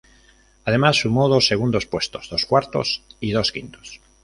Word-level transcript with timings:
Además, 0.65 0.95
sumó 0.99 1.29
dos 1.29 1.45
segundos 1.45 1.85
puestos, 1.85 2.27
dos 2.31 2.47
cuartos 2.47 3.03
y 3.19 3.33
dos 3.33 3.51
quintos. 3.51 4.01